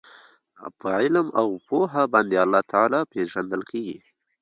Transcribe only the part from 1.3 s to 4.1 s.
او پوهه باندي الله تعالی پېژندل کیږي